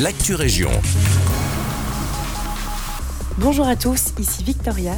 [0.00, 0.70] l'actu région.
[3.38, 4.94] Bonjour à tous, ici Victoria.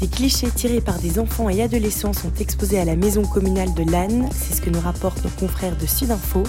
[0.00, 3.90] Des clichés tirés par des enfants et adolescents sont exposés à la maison communale de
[3.90, 6.44] Lannes, c'est ce que nous rapportent nos confrères de Sudinfo.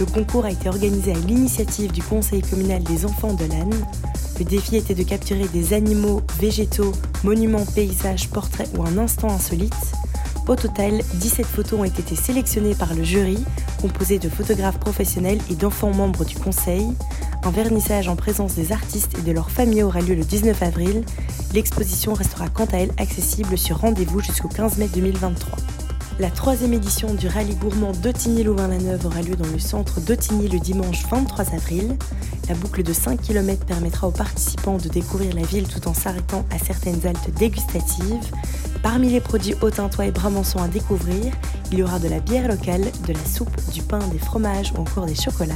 [0.00, 3.86] Le concours a été organisé à l'initiative du Conseil communal des enfants de Lannes.
[4.38, 6.92] Le défi était de capturer des animaux, végétaux,
[7.22, 9.74] monuments, paysages, portraits ou un instant insolite.
[10.48, 13.42] Au total, 17 photos ont été sélectionnées par le jury,
[13.80, 16.86] composé de photographes professionnels et d'enfants membres du conseil.
[17.42, 21.02] Un vernissage en présence des artistes et de leurs familles aura lieu le 19 avril.
[21.52, 25.58] L'exposition restera quant à elle accessible sur rendez-vous jusqu'au 15 mai 2023.
[26.20, 31.04] La troisième édition du rallye gourmand d'Autigny-Louvain-la-Neuve aura lieu dans le centre d'Autigny le dimanche
[31.10, 31.96] 23 avril.
[32.48, 36.46] La boucle de 5 km permettra aux participants de découvrir la ville tout en s'arrêtant
[36.52, 38.30] à certaines haltes dégustatives.
[38.82, 41.32] Parmi les produits Autintois et Bramançon à découvrir,
[41.72, 44.76] il y aura de la bière locale, de la soupe, du pain, des fromages ou
[44.80, 45.54] encore des chocolats.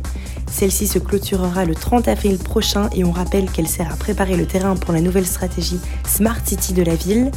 [0.50, 4.46] Celle-ci se clôturera le 30 avril prochain et on rappelle qu'elle sert à préparer le
[4.46, 7.30] terrain pour la nouvelle stratégie Smart City de la ville.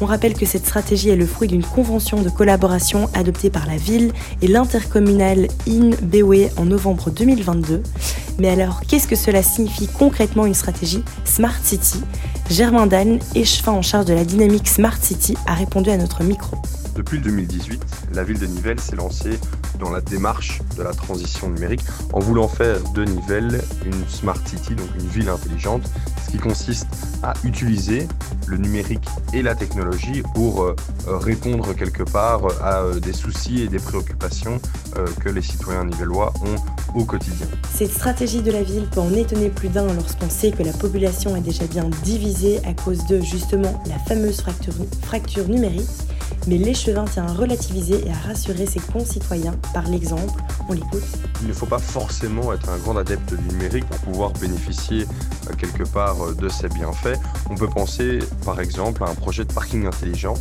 [0.00, 3.76] On rappelle que cette stratégie est le fruit d'une convention de collaboration adoptée par la
[3.76, 7.82] ville et l'intercommunal IN-BOE en novembre 2022.
[8.38, 12.00] Mais alors, qu'est-ce que cela signifie concrètement une stratégie Smart City?
[12.50, 16.56] Germain Dan, échevin en charge de la dynamique Smart City, a répondu à notre micro.
[16.94, 19.38] Depuis le 2018, la ville de Nivelles s'est lancée
[19.80, 24.74] dans la démarche de la transition numérique en voulant faire de Nivelles une smart city,
[24.74, 25.82] donc une ville intelligente,
[26.26, 26.86] ce qui consiste
[27.22, 28.08] à utiliser
[28.46, 30.74] le numérique et la technologie pour euh,
[31.06, 34.60] répondre quelque part à euh, des soucis et des préoccupations
[34.96, 37.46] euh, que les citoyens nivellois ont au quotidien.
[37.74, 41.36] Cette stratégie de la ville peut en étonner plus d'un lorsqu'on sait que la population
[41.36, 44.42] est déjà bien divisée à cause de justement la fameuse
[45.02, 45.88] fracture numérique
[46.46, 50.42] mais l'échevin tient à relativiser et à rassurer ses concitoyens par l'exemple.
[50.68, 51.04] On l'écoute.
[51.42, 55.06] Il ne faut pas forcément être un grand adepte du numérique pour pouvoir bénéficier
[55.48, 57.18] euh, quelque part euh, de ses bienfaits.
[57.50, 60.34] On peut penser par exemple à un projet de parking intelligent.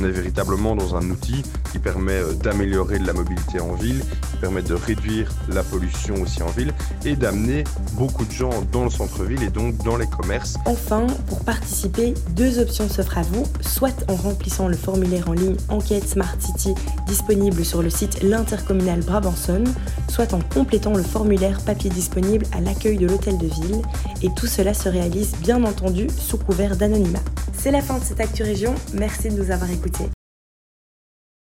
[0.00, 4.36] On est véritablement dans un outil qui permet euh, d'améliorer la mobilité en ville, qui
[4.40, 6.72] permet de réduire la pollution aussi en ville
[7.04, 7.64] et d'amener
[7.94, 10.56] beaucoup de gens dans le centre-ville et donc dans les commerces.
[10.66, 15.56] Enfin, pour participer, deux options s'offrent à vous, soit en remplissant le formulaire en ligne
[15.68, 16.74] Enquête Smart City
[17.06, 19.72] disponible sur le site l'intercommunal Brabançonne,
[20.08, 23.82] soit en complétant le formulaire papier disponible à l'accueil de l'hôtel de ville,
[24.22, 27.22] et tout cela se réalise bien entendu sous couvert d'anonymat.
[27.62, 30.10] C'est la fin de cette Actu Région, merci de nous avoir écoutés.